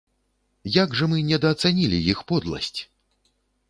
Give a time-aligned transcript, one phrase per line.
[0.77, 2.77] Як жа мы недаацанілі іх подласць!